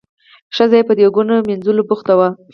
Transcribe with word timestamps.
ښځه 0.55 0.75
یې 0.79 0.87
په 0.87 0.93
دیګونو 0.99 1.33
مینځلو 1.47 1.81
بوخته 1.89 2.13
وه. 2.19 2.29